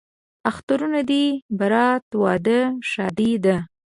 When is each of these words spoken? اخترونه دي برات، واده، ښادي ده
اخترونه 0.49 1.01
دي 1.09 1.23
برات، 1.59 2.05
واده، 2.23 2.59
ښادي 2.89 3.31
ده 3.45 3.57